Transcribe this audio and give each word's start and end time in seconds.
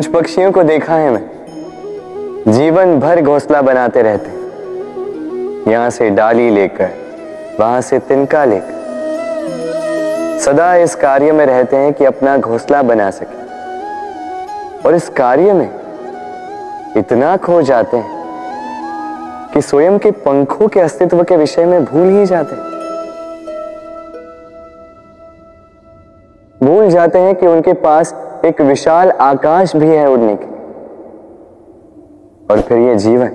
कुछ 0.00 0.08
पक्षियों 0.08 0.50
को 0.52 0.62
देखा 0.62 0.94
है 0.94 1.10
मैं। 1.10 2.52
जीवन 2.52 3.00
भर 3.00 3.20
घोंसला 3.22 3.62
बनाते 3.62 4.02
रहते 4.02 5.70
यहाँ 5.70 5.90
से 5.90 6.08
डाली 6.10 6.50
लेकर, 6.50 6.90
वहाँ 7.60 7.80
से 7.80 7.98
तिनका 7.98 8.44
लेकर। 8.44 10.38
सदा 10.40 10.74
इस 10.74 10.94
कार्य 10.94 11.32
में 11.32 11.44
रहते 11.46 11.76
हैं 11.76 11.92
कि 11.92 12.04
अपना 12.04 12.36
घोंसला 12.38 12.82
बना 12.82 13.10
सके। 13.10 14.88
और 14.88 14.94
इस 14.94 15.08
कार्य 15.08 15.52
में 15.52 15.68
इतना 16.96 17.36
खो 17.36 17.60
जाते 17.62 17.96
हैं 17.96 19.50
कि 19.54 19.62
स्वयं 19.62 19.98
के 19.98 20.10
पंखों 20.10 20.68
के 20.68 20.80
अस्तित्व 20.80 21.22
के 21.24 21.36
विषय 21.36 21.64
में 21.64 21.84
भूल 21.84 22.08
ही 22.08 22.26
जाते 22.26 22.54
हैं। 22.54 22.64
भूल 26.62 26.90
जाते 26.90 27.18
हैं 27.18 27.34
कि 27.34 27.46
उनके 27.46 27.72
पास 27.72 28.14
एक 28.44 28.60
विशाल 28.60 29.10
आकाश 29.10 29.76
भी 29.76 29.86
है 29.86 30.06
उड़ने 30.10 30.36
के। 30.36 30.46
और 32.52 32.60
फिर 32.60 32.78
यह 32.78 32.94
जीवन, 32.94 33.30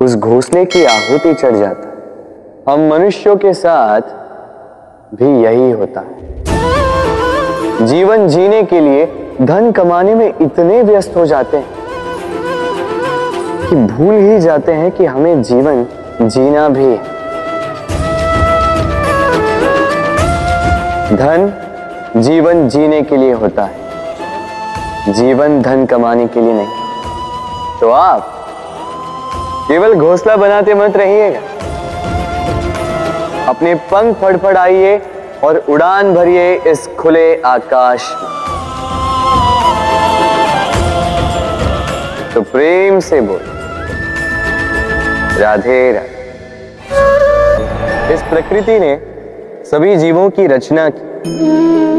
उस 0.00 0.16
घोसले 0.16 0.64
की 0.64 0.84
आहुति 0.84 1.34
चढ़ 1.34 1.56
जाता 1.56 2.72
हम 2.72 2.88
मनुष्यों 2.88 3.36
के 3.36 3.52
साथ 3.54 4.00
भी 5.14 5.28
यही 5.42 5.70
होता 5.70 6.00
है। 6.00 7.86
जीवन 7.86 8.28
जीने 8.28 8.62
के 8.62 8.80
लिए 8.80 9.06
धन 9.42 9.70
कमाने 9.72 10.14
में 10.14 10.34
इतने 10.40 10.82
व्यस्त 10.82 11.16
हो 11.16 11.26
जाते 11.26 11.56
हैं 11.56 11.66
कि 13.70 13.76
भूल 13.76 14.14
ही 14.14 14.38
जाते 14.40 14.72
हैं 14.72 14.90
कि 14.90 15.04
हमें 15.04 15.42
जीवन 15.42 15.86
जीना 16.22 16.68
भी 16.68 16.84
है। 16.84 16.98
धन 21.16 21.52
जीवन 22.16 22.68
जीने 22.68 23.02
के 23.02 23.16
लिए 23.16 23.32
होता 23.32 23.64
है। 23.64 23.88
जीवन 25.12 25.62
धन 25.62 25.86
कमाने 25.86 26.26
के 26.26 26.40
लिए 26.40 26.52
नहीं। 26.52 26.68
तो 27.80 27.90
आप 27.90 28.34
केवल 29.68 29.94
घोसला 29.94 30.36
बनाते 30.36 30.74
मत 30.74 30.96
रहिएगा। 30.96 31.40
अपने 33.48 33.74
पंख 33.74 34.16
फड़फड़ाइए 34.16 35.02
और 35.44 35.56
उड़ान 35.68 36.14
भरिए 36.14 36.54
इस 36.54 36.88
खुले 36.98 37.42
आकाश 37.42 38.12
में। 38.12 38.28
तो 42.34 42.40
प्रेम 42.40 43.00
से 43.00 43.20
बोल। 43.20 43.40
राधे 45.38 45.92
राधे। 45.92 46.18
इस 48.14 48.22
प्रकृति 48.22 48.78
ने 48.78 49.00
सभी 49.64 49.96
जीवों 49.96 50.30
की 50.30 50.46
रचना 50.46 50.88
की। 50.88 51.97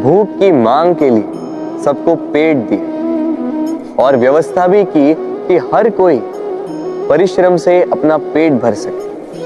भूख 0.00 0.28
की 0.38 0.50
मांग 0.52 0.94
के 0.94 1.10
लिए 1.10 1.82
सबको 1.84 2.14
पेट 2.32 2.56
दिया 2.70 4.02
और 4.02 4.16
व्यवस्था 4.16 4.66
भी 4.66 4.84
की 4.84 5.14
कि 5.48 5.56
हर 5.74 5.88
कोई 5.90 6.20
परिश्रम 7.08 7.56
से 7.56 7.80
अपना 7.82 8.16
पेट 8.34 8.52
भर 8.52 8.74
सके, 8.74 9.38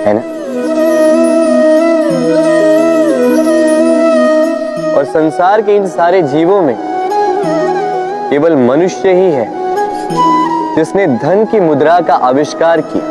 है 0.00 0.14
ना? 0.14 0.22
और 4.96 5.04
संसार 5.04 5.62
के 5.62 5.76
इन 5.76 5.86
सारे 5.86 6.22
जीवों 6.22 6.60
में 6.62 6.76
केवल 8.30 8.56
मनुष्य 8.56 9.12
ही 9.12 9.30
है 9.30 9.48
जिसने 10.76 11.06
धन 11.06 11.44
की 11.44 11.60
मुद्रा 11.60 12.00
का 12.00 12.14
आविष्कार 12.14 12.80
किया, 12.80 13.04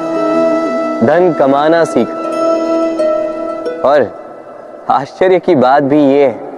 धन 1.07 1.33
कमाना 1.39 1.83
सीखा। 1.85 2.17
और 3.89 4.07
आश्चर्य 4.89 5.39
की 5.39 5.55
बात 5.55 5.83
भी 5.83 6.03
यह 6.03 6.27
है 6.27 6.48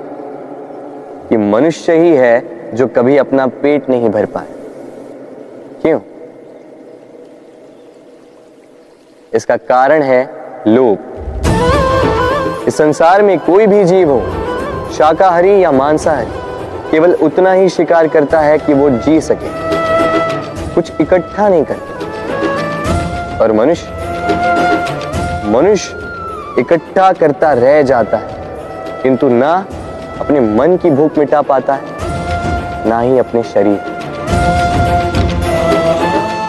मनुष्य 1.51 1.93
ही 1.93 2.15
है 2.15 2.75
जो 2.75 2.87
कभी 2.87 3.17
अपना 3.17 3.45
पेट 3.61 3.89
नहीं 3.89 4.09
भर 4.09 4.25
पाए। 4.25 4.47
क्यों? 5.81 5.99
इसका 9.33 9.57
कारण 9.57 10.03
है 10.03 10.23
लोभ। 10.67 10.97
इस 12.67 12.75
संसार 12.77 13.21
में 13.21 13.37
कोई 13.39 13.67
भी 13.67 13.83
जीव 13.83 14.11
हो, 14.11 14.21
शाकाहारी 14.93 15.63
या 15.63 15.71
मांसाहारी, 15.71 16.31
केवल 16.91 17.13
उतना 17.21 17.51
ही 17.53 17.69
शिकार 17.69 18.07
करता 18.07 18.39
है 18.39 18.57
कि 18.57 18.73
वो 18.73 18.89
जी 18.89 19.19
सके। 19.21 19.49
कुछ 20.75 20.91
इकट्ठा 21.01 21.47
नहीं 21.49 21.63
करता। 21.65 23.37
और 23.37 23.51
मनुष्य 23.51 23.87
मनुष्य 25.47 26.61
इकट्ठा 26.61 27.11
करता 27.13 27.53
रह 27.53 27.81
जाता 27.81 28.17
है, 28.17 28.29
किंतु 29.03 29.29
ना 29.29 29.65
अपने 30.21 30.39
मन 30.39 30.77
की 30.77 30.89
भूख 30.91 31.17
मिटा 31.17 31.41
पाता 31.43 31.73
है, 31.73 32.89
ना 32.89 32.99
ही 32.99 33.17
अपने 33.19 33.43
शरीर। 33.43 33.89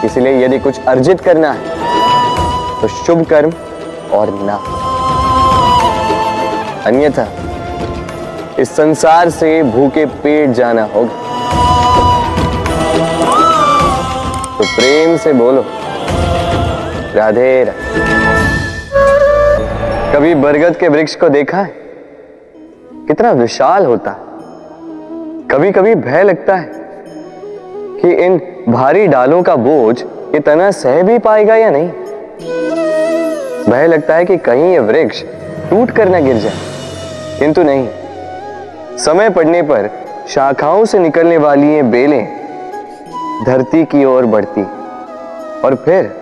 इसलिए 0.05 0.43
यदि 0.45 0.59
कुछ 0.59 0.79
अर्जित 0.87 1.21
करना 1.21 1.51
है 1.51 2.81
तो 2.81 2.87
शुभ 2.87 3.25
कर्म 3.25 3.51
और 4.13 4.29
ना। 4.41 4.55
अन्यथा, 6.85 7.27
इस 8.59 8.75
संसार 8.75 9.29
से 9.31 9.61
भूखे 9.65 10.05
पेट 10.23 10.49
जाना 10.51 10.83
होगा। 10.85 11.21
तो 14.57 14.63
प्रेम 14.65 15.15
से 15.17 15.33
बोलो, 15.33 15.65
राधे 17.15 17.63
राधे। 17.63 18.11
कभी 20.13 20.35
बरगद 20.35 20.75
के 20.75 20.87
वृक्ष 20.87 21.15
को 21.15 21.29
देखा 21.29 21.57
है? 21.57 21.82
कितना 23.07 23.31
विशाल 23.31 23.85
होता। 23.85 24.11
है 24.11 24.17
कभी 25.51 25.71
कभी 25.71 25.95
भय 25.95 26.23
लगता 26.23 26.55
है 26.55 26.71
कि 28.01 28.11
इन 28.11 28.41
भारी 28.69 29.07
डालों 29.07 29.43
का 29.43 29.55
बोझ 29.55 30.03
इतना 30.35 30.71
सह 30.71 31.03
भी 31.03 31.19
पाएगा 31.19 31.55
या 31.55 31.69
नहीं। 31.69 31.89
भय 33.69 33.87
लगता 33.87 34.15
है 34.15 34.25
कि 34.25 34.37
कहीं 34.37 34.71
ये 34.71 34.79
वृक्ष 34.79 35.23
टूट 35.69 35.91
कर 35.91 36.09
ना 36.09 36.19
गिर 36.19 36.37
जाए। 36.37 36.53
किंतु 37.39 37.63
नहीं, 37.63 37.89
समय 38.97 39.29
पड़ने 39.29 39.61
पर 39.61 39.89
शाखाओं 40.27 40.85
से 40.85 40.99
निकलने 40.99 41.37
वाली 41.37 41.73
ये 41.75 41.83
बेलें 41.83 42.27
धरती 43.45 43.85
की 43.85 44.05
ओर 44.05 44.25
बढ़ती 44.25 44.63
और 45.65 45.75
फिर 45.85 46.15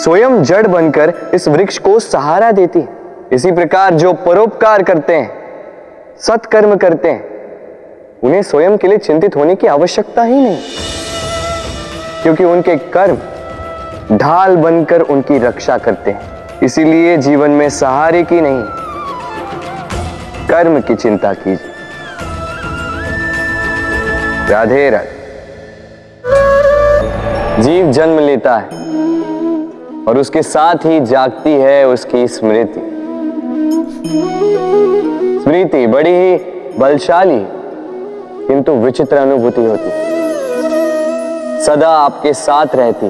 स्वयं 0.00 0.42
जड़ 0.42 0.66
बनकर 0.66 1.14
इस 1.34 1.48
वृक्ष 1.48 1.78
को 1.78 1.98
सहारा 1.98 2.52
देती। 2.52 2.84
इसी 3.32 3.52
प्रकार 3.52 3.94
जो 3.94 4.12
परोपकार 4.12 4.82
करते 4.82 5.14
हैं 5.14 5.37
सत्कर्म 6.20 6.76
करते 6.76 7.08
हैं। 7.08 7.24
उन्हें 8.24 8.42
स्वयं 8.42 8.76
के 8.76 8.88
लिए 8.88 8.98
चिंतित 8.98 9.36
होने 9.36 9.54
की 9.54 9.66
आवश्यकता 9.66 10.22
ही 10.22 10.42
नहीं। 10.42 10.58
क्योंकि 12.22 12.44
उनके 12.44 12.76
कर्म 12.76 13.18
ढाल 14.16 14.56
बनकर 14.56 15.00
उनकी 15.00 15.38
रक्षा 15.38 15.78
करते 15.78 16.10
हैं। 16.10 16.20
इसीलिए 16.62 17.16
जीवन 17.16 17.50
में 17.50 17.68
सहारे 17.70 18.22
की 18.22 18.40
नहीं, 18.40 18.62
कर्म 20.48 20.80
की 20.80 20.94
चिंता 20.94 21.32
कीजिए। 21.32 21.68
राधे 24.50 24.90
राधे। 24.90 25.18
जीव 27.62 27.90
जन्म 27.92 28.18
लेता 28.18 28.56
है 28.56 28.68
और 30.04 30.18
उसके 30.18 30.42
साथ 30.42 30.74
ही 30.74 31.00
जागती 31.00 31.52
है 31.52 31.88
उसकी 31.88 32.28
स्मृति। 32.28 32.80
स्मृति 35.48 35.86
बड़ी 35.86 36.10
ही 36.10 36.36
बलशाली, 36.78 37.38
किंतु 38.46 38.72
विचित्र 38.72 39.16
अनुभूति 39.16 39.64
होती। 39.64 39.90
सदा 41.64 41.88
आपके 41.90 42.32
साथ 42.32 42.74
रहती, 42.74 43.08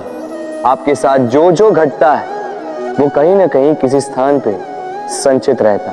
आपके 0.67 0.95
साथ 0.95 1.27
जो 1.29 1.51
जो 1.53 1.71
घटता 1.71 2.13
है, 2.15 2.27
वो 3.01 3.09
कहीं 3.09 3.35
ना 3.35 3.47
कहीं 3.47 3.75
किसी 3.75 4.01
स्थान 4.01 4.39
पे 4.41 4.55
संचित 5.15 5.63
रहता। 5.63 5.93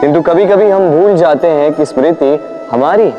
किंतु 0.00 0.22
कभी 0.22 0.46
कभी 0.46 0.68
हम 0.68 0.90
भूल 0.90 1.16
जाते 1.16 1.48
हैं 1.50 1.72
कि 1.74 1.86
स्मृति 1.86 2.32
हमारी 2.70 3.10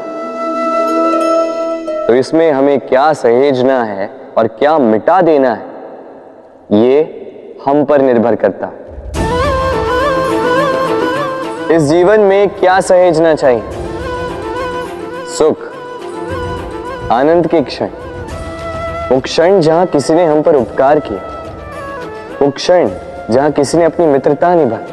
तो 2.08 2.16
इसमें 2.16 2.52
हमें 2.52 2.80
क्या 2.82 3.12
सहेजना 3.14 3.84
है 3.84 4.10
और 4.38 4.48
क्या 4.50 4.78
मिटा 4.80 5.22
देना 5.22 5.54
है, 5.54 5.66
ये 6.74 7.60
हम 7.66 7.84
पर 7.86 8.02
निर्भर 8.02 8.36
करता। 8.36 8.68
है 8.68 8.91
इस 11.72 11.82
जीवन 11.82 12.20
में 12.20 12.50
क्या 12.50 12.82
सहेजना 12.82 13.36
चाहिए? 13.36 13.64
सुख, 15.38 15.58
आनंद 17.12 17.48
के 17.48 17.62
क्षण। 17.62 17.88
वो 19.12 19.20
क्षण 19.20 19.62
जहाँ 19.62 19.86
किसी 19.86 20.14
ने 20.14 20.26
हम 20.26 20.42
पर 20.42 20.56
उपकार 20.56 21.00
किया। 21.00 21.20
वो 22.42 22.52
क्षण 22.52 22.90
जहाँ 23.30 23.52
किसी 23.52 23.78
ने 23.78 23.84
अपनी 23.84 24.06
मित्रता 24.06 24.56
निभाई। 24.56 24.84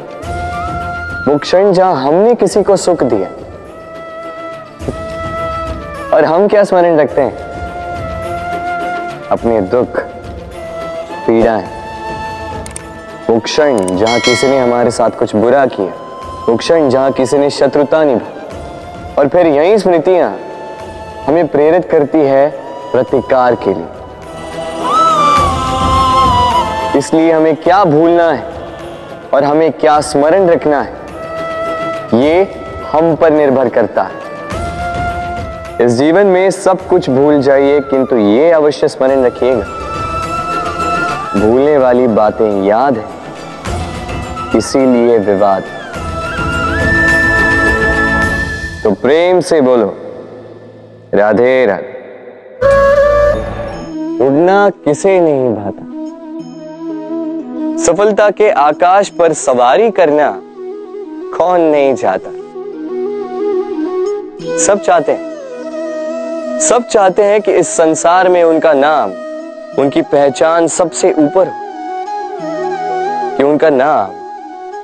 वो 1.27 1.37
क्षण 1.37 1.71
जहाँ 1.73 1.95
हमने 1.95 2.35
किसी 2.35 2.63
को 2.63 2.75
सुख 2.75 3.03
दिया। 3.03 3.27
और 6.17 6.25
हम 6.25 6.47
क्या 6.47 6.63
स्मरण 6.63 6.97
रखते 6.97 7.21
हैं? 7.21 7.37
अपने 9.31 9.61
दुख, 9.61 9.99
पीड़ाएँ। 11.27 11.67
वो 13.29 13.39
क्षण 13.39 13.97
जहाँ 13.97 14.19
किसी 14.19 14.47
ने 14.47 14.59
हमारे 14.59 14.91
साथ 14.91 15.09
कुछ 15.09 15.35
बुरा 15.35 15.65
किया। 15.65 16.08
क्षण 16.57 16.89
जहाँ 16.89 17.11
किसी 17.11 17.37
ने 17.37 17.49
शत्रुता 17.49 18.03
निभाई 18.03 19.15
और 19.17 19.27
फिर 19.27 19.47
यही 19.47 19.77
स्मृतियाँ 19.79 20.29
हमें 21.25 21.47
प्रेरित 21.47 21.89
करती 21.91 22.17
है 22.17 22.49
प्रतिकार 22.91 23.55
के 23.55 23.73
लिए। 23.73 23.87
इसलिए 26.97 27.31
हमें 27.31 27.55
क्या 27.55 27.83
भूलना 27.85 28.29
है 28.31 28.43
और 29.33 29.43
हमें 29.43 29.71
क्या 29.71 29.99
स्मरण 30.01 30.47
रखना 30.49 30.81
है, 30.81 30.93
ये 32.15 32.43
हम 32.91 33.15
पर 33.15 33.31
निर्भर 33.31 33.69
करता 33.69 34.03
है। 34.03 34.17
इस 35.85 35.91
जीवन 35.91 36.27
में 36.27 36.49
सब 36.51 36.87
कुछ 36.87 37.09
भूल 37.09 37.41
जाइए, 37.41 37.79
किंतु 37.81 38.15
ये 38.15 38.51
अवश्य 38.51 38.87
स्मरण 38.87 39.23
रखिएगा। 39.25 39.65
भूलने 41.35 41.77
वाली 41.77 42.07
बातें 42.09 42.63
याद 42.63 42.97
है, 42.97 43.05
इसीलिए 44.57 45.17
विवाद 45.19 45.63
तो 48.89 48.95
प्रेम 48.95 49.39
से 49.39 49.61
बोलो। 49.61 49.95
राधे 51.13 51.65
राधे। 51.65 51.99
उड़ना 54.25 54.69
किसे 54.69 55.19
नहीं 55.19 55.55
भाता। 55.55 55.85
सफलता 57.83 58.29
के 58.29 58.49
आकाश 58.49 59.09
पर 59.09 59.33
सवारी 59.33 59.91
करना 59.91 60.41
कौन 61.37 61.61
नहीं 61.61 61.95
चाहता। 61.95 62.29
सब 64.57 64.81
चाहते 64.85 65.11
हैं। 65.11 65.35
सब 66.59 66.87
चाहते 66.87 67.23
हैं 67.23 67.41
कि 67.41 67.51
इस 67.51 67.67
संसार 67.67 68.29
में 68.29 68.43
उनका 68.43 68.73
नाम, 68.73 69.11
उनकी 69.81 70.01
पहचान 70.01 70.67
सबसे 70.67 71.13
ऊपर 71.13 71.47
हो। 71.47 71.53
कि 73.37 73.43
उनका 73.43 73.69
नाम 73.69 74.11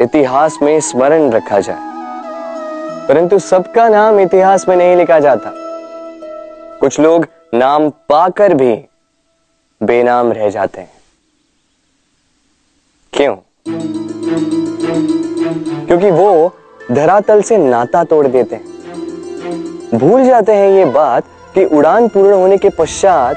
इतिहास 0.01 0.59
में 0.61 0.79
स्मरण 0.79 1.31
रखा 1.31 1.59
जाए। 1.59 1.94
परंतु 3.09 3.39
सबका 3.39 3.87
नाम 3.89 4.19
इतिहास 4.19 4.67
में 4.69 4.75
नहीं 4.75 4.95
लिखा 4.95 5.19
जाता। 5.19 5.51
कुछ 6.79 6.99
लोग 6.99 7.25
नाम 7.53 7.89
पाकर 7.89 8.53
भी 8.53 8.85
बेनाम 9.83 10.31
रह 10.31 10.49
जाते 10.49 10.81
हैं। 10.81 10.91
क्यों? 13.13 13.35
क्योंकि 15.85 16.11
वो 16.11 16.55
धरातल 16.91 17.41
से 17.41 17.57
नाता 17.57 18.03
तोड़ 18.03 18.27
देते 18.27 18.55
हैं। 18.55 19.97
भूल 19.97 20.25
जाते 20.25 20.51
हैं 20.51 20.69
ये 20.69 20.85
बात 20.85 21.23
कि 21.55 21.65
उड़ान 21.65 22.07
पूर्ण 22.07 22.33
होने 22.33 22.57
के 22.57 22.69
पश्चात 22.69 23.35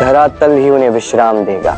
धरातल 0.00 0.52
ही 0.52 0.70
उन्हें 0.70 0.90
विश्राम 0.90 1.44
देगा। 1.44 1.76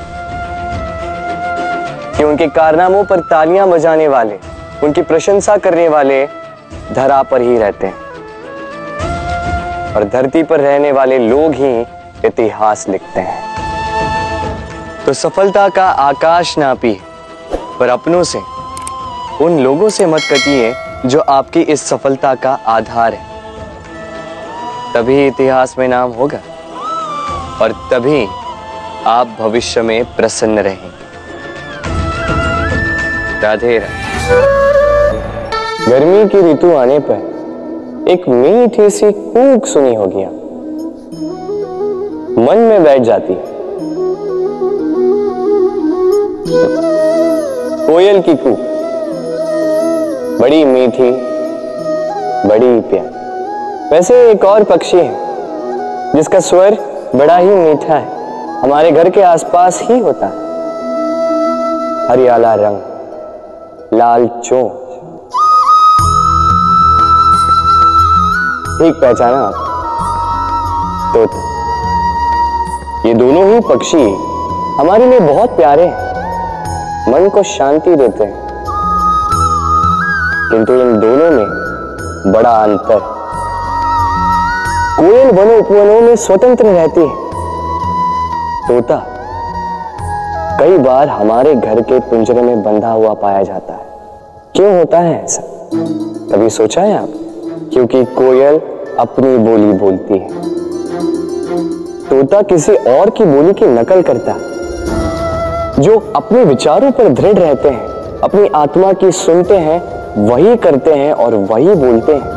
कि 2.16 2.24
उनके 2.24 2.46
कारनामों 2.46 3.04
पर 3.04 3.20
तालियाँ 3.20 3.68
बजाने 3.68 4.08
वाले 4.08 4.38
उनकी 4.84 5.02
प्रशंसा 5.02 5.56
करने 5.56 5.88
वाले 5.88 6.26
धरा 6.92 7.22
पर 7.22 7.40
ही 7.40 7.58
रहते 7.58 7.86
हैं। 7.86 8.02
और 9.94 10.04
धरती 10.04 10.42
पर 10.42 10.60
रहने 10.60 10.92
वाले 10.92 11.18
लोग 11.18 11.54
ही 11.54 11.80
इतिहास 12.24 12.88
लिखते 12.88 13.20
हैं। 13.20 13.42
तो 15.06 15.12
सफलता 15.12 15.68
का 15.68 15.88
आकाश 15.88 16.58
नापी 16.58 17.00
पर 17.80 17.88
अपनों 17.88 18.22
से, 18.22 18.38
उन 19.40 19.58
लोगों 19.58 19.88
से 19.88 20.06
मत 20.06 20.20
कटिए 20.30 20.74
जो 21.06 21.20
आपकी 21.20 21.60
इस 21.60 21.82
सफलता 21.82 22.34
का 22.34 22.58
आधार 22.66 23.14
है। 23.14 23.32
तभी 24.94 25.26
इतिहास 25.26 25.74
में 25.78 25.88
नाम 25.88 26.10
होगा, 26.10 26.38
और 27.62 27.72
तभी 27.92 28.26
आप 29.06 29.36
भविष्य 29.38 29.82
में 29.82 30.04
प्रसन्न 30.16 30.58
रहेंगे। 30.58 30.92
राधे 33.40 33.78
राधे। 33.78 34.63
गर्मी 35.88 36.28
की 36.28 36.52
ऋतु 36.52 36.72
आने 36.72 36.98
पर 36.98 38.06
एक 38.08 38.28
मीठी 38.28 38.90
सी 38.90 39.12
कूक 39.12 39.66
सुनी 39.66 39.94
होगी 39.94 40.24
आप। 40.24 40.32
मन 42.38 42.58
में 42.58 42.84
बैठ 42.84 43.02
जाती 43.02 43.34
कोयल 47.86 48.22
की 48.22 48.34
कूक। 48.34 48.58
बड़ी 50.40 50.64
मीठी, 50.64 51.10
बड़ी 52.48 52.80
प्यारी। 52.80 53.90
वैसे 53.90 54.30
एक 54.30 54.44
और 54.44 54.64
पक्षी 54.64 54.96
है, 54.96 55.16
जिसका 56.16 56.40
स्वर 56.40 56.76
बड़ा 57.16 57.36
ही 57.36 57.50
मीठा 57.50 57.94
है। 57.94 58.08
हमारे 58.58 58.90
घर 58.90 59.10
के 59.10 59.22
आसपास 59.22 59.80
ही 59.82 59.98
होता 59.98 60.26
है। 60.26 60.34
हरियाला 62.10 62.54
रंग, 62.54 62.78
लाल 63.94 64.26
चोंच। 64.26 64.83
ठीक 68.74 68.94
पहचाना 68.94 69.36
आप। 69.36 69.54
तो 71.16 71.20
ये 73.08 73.14
दोनों 73.14 73.44
ही 73.46 73.60
पक्षी 73.60 74.14
हमारे 74.80 75.06
लिए 75.06 75.20
बहुत 75.20 75.50
प्यारे 75.50 75.86
हैं। 75.86 76.04
मन 77.12 77.28
को 77.28 77.42
शांति 77.42 77.96
देते 77.96 78.24
हैं। 78.24 78.48
किंतु 80.50 80.72
इन 80.72 81.00
दोनों 81.00 81.30
में 81.30 81.46
बड़ा 82.32 82.50
अंतर। 82.50 82.98
कोयल 85.00 85.30
वनों 85.30 85.58
उपवनों 85.58 86.00
में 86.00 86.16
स्वतंत्र 86.16 86.64
रहती 86.64 87.00
है। 87.00 87.16
तोता 88.68 89.06
कई 90.60 90.78
बार 90.78 91.08
हमारे 91.08 91.54
घर 91.54 91.80
के 91.80 92.00
पिंजरे 92.00 92.42
में 92.42 92.62
बंधा 92.62 92.90
हुआ 92.90 93.14
पाया 93.14 93.42
जाता 93.42 93.72
है। 93.72 93.86
क्यों 94.56 94.78
होता 94.78 94.98
है 94.98 95.24
ऐसा? 95.24 95.42
कभी 96.32 96.50
सोचा 96.50 96.80
है 96.80 97.02
आप? 97.02 97.08
क्योंकि 97.74 98.04
कोयल 98.04 98.60
अपनी 98.98 99.36
बोली 99.38 99.72
बोलती 99.72 100.18
है। 100.18 100.28
तोता 102.08 102.42
किसी 102.42 102.72
और 102.72 103.10
की 103.10 103.24
बोली 103.24 103.52
की 103.52 103.66
नकल 103.66 104.02
करता 104.02 104.32
है, 104.32 105.82
जो 105.82 105.98
अपने 106.16 106.44
विचारों 106.44 106.90
पर 106.90 107.08
दृढ़ 107.10 107.38
रहते 107.38 107.68
हैं, 107.68 108.20
अपनी 108.20 108.48
आत्मा 108.54 108.92
की 108.92 109.10
सुनते 109.12 109.56
हैं, 109.56 109.80
वही 110.28 110.56
करते 110.56 110.94
हैं 110.94 111.12
और 111.12 111.34
वही 111.34 111.74
बोलते 111.74 112.14
हैं। 112.14 112.32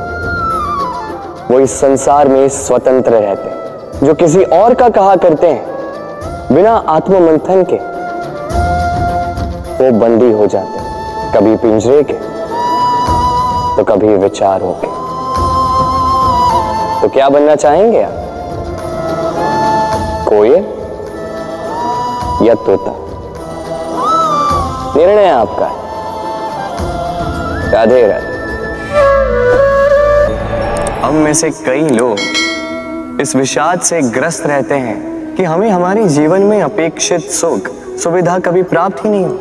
वो 1.52 1.60
इस 1.60 1.80
संसार 1.80 2.28
में 2.28 2.48
स्वतंत्र 2.50 3.12
रहते 3.12 3.50
हैं, 3.50 4.06
जो 4.06 4.14
किसी 4.14 4.44
और 4.44 4.74
का 4.74 4.90
कहा 4.90 5.16
करते 5.16 5.48
हैं, 5.48 6.56
बिना 6.56 6.74
आत्ममंथन 6.90 7.64
के। 7.64 7.80
वो 9.76 9.92
बंदी 10.00 10.32
हो 10.32 10.48
जाते 10.48 10.80
हैं, 10.80 11.32
कभी 11.34 11.56
पिंजरे 11.58 12.04
के 12.04 12.26
तो 13.78 13.84
कभी 13.84 14.16
विचारों 14.16 14.74
के। 14.74 14.97
तो 17.02 17.10
क्या 17.10 17.30
बनना 17.30 17.56
चाहेंगे 17.56 18.04
आप? 18.04 18.12
कोयल 20.30 20.64
या 22.48 22.54
तोता? 22.54 22.92
निर्णय 25.00 25.30
आपका 25.30 25.72
राधे 27.72 28.08
राधे। 28.08 28.38
हम 31.02 31.14
में 31.14 31.34
से 31.34 31.50
कई 31.50 31.82
लोग 31.82 32.16
इस 33.22 33.36
विषाद 33.36 33.80
से 33.80 34.02
ग्रस्त 34.02 34.48
रहते 34.48 34.76
हैं 34.76 35.18
कि 35.36 35.44
हमें 35.44 35.70
हमारे 35.70 36.06
जीवन 36.06 36.42
में 36.42 36.62
अपेक्षित 36.62 37.22
सुख, 37.22 37.60
सुविधा 37.98 38.40
कभी 38.40 38.64
प्राप्त 38.64 39.06
ही 39.06 39.10
नहीं 39.10 39.26
हो। 39.26 39.38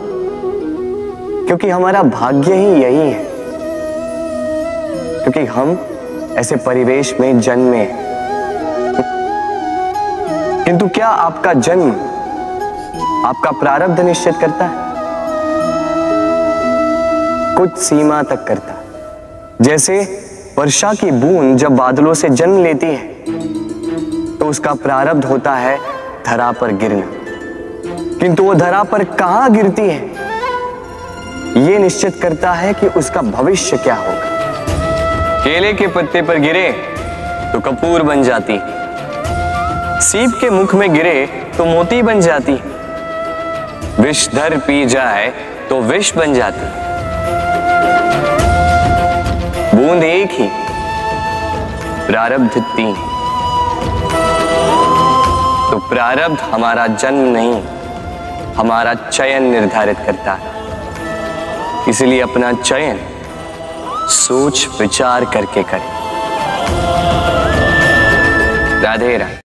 क्योंकि 1.47 1.71
हमारा 1.71 2.03
भाग्य 2.03 2.55
ही 2.55 2.83
यही 2.83 3.11
है। 3.11 3.27
क्योंकि 5.23 5.45
हम 5.45 5.79
ऐसे 6.37 6.57
परिवेश 6.57 7.15
में 7.21 7.41
जन्मे। 7.41 7.87
किंतु 10.65 10.89
क्या 10.89 11.07
आपका 11.07 11.53
जन्म 11.53 11.91
आपका 13.27 13.51
प्रारब्ध 13.51 14.01
निश्चित 14.01 14.35
करता 14.41 14.65
है? 14.65 14.85
कुछ 17.57 17.79
सीमा 17.79 18.23
तक 18.23 18.45
करता 18.45 18.75
जैसे 19.61 19.99
वर्षा 20.59 20.93
की 20.95 21.11
बूंद 21.11 21.57
जब 21.59 21.77
बादलों 21.77 22.15
से 22.15 22.29
जन्म 22.31 22.63
लेती 22.63 22.87
है 22.87 23.15
तो 24.39 24.47
उसका 24.47 24.75
प्रारब्ध 24.75 25.25
होता 25.25 25.55
है 25.55 25.79
धरा 26.27 26.53
पर 26.53 26.73
गिरना। 26.75 27.07
किंतु 28.21 28.43
वो 28.43 28.55
धरा 28.55 28.83
पर 28.83 29.05
कहाँ 29.05 29.51
गिरती 29.53 29.83
है? 29.83 30.01
यह 31.59 31.79
निश्चित 31.79 32.19
करता 32.23 32.53
है 32.53 32.73
कि 32.75 32.87
उसका 32.89 33.23
भविष्य 33.23 33.77
क्या 33.77 33.95
होगा। 33.95 34.35
केले 35.47 35.73
के 35.73 35.87
पत्ते 35.87 36.21
पर 36.23 36.39
गिरे 36.39 36.71
तो 37.53 37.59
कपूर 37.61 38.03
बन 38.03 38.23
जाती। 38.23 38.59
सीप 40.03 40.33
के 40.41 40.49
मुख 40.51 40.75
में 40.75 40.93
गिरे 40.95 41.27
तो 41.57 41.65
मोती 41.65 42.01
बन 42.03 42.21
जाती। 42.21 42.53
विषधर 44.03 44.57
पी 44.59 44.85
जाए 44.87 45.29
तो 45.69 45.81
विष 45.83 46.13
बन 46.17 46.35
जाती। 46.35 46.67
बूंद 49.77 50.03
एक 50.05 50.31
ही, 50.33 50.49
प्रारब्ध 52.07 52.61
तीन। 52.77 52.95
तो 55.71 55.79
प्रारब्ध 55.89 56.41
हमारा 56.53 56.87
जन्म 56.87 57.33
नहीं, 57.33 57.61
हमारा 58.55 58.95
चयन 58.95 59.51
निर्धारित 59.53 59.99
करता 60.07 60.33
है। 60.33 60.55
इसलिए 61.89 62.21
अपना 62.21 62.53
चयन 62.53 62.99
सोच 64.09 64.69
विचार 64.81 65.25
करके 65.25 65.63
करें। 65.63 65.91
राधे 68.83 69.17
राधे। 69.19 69.46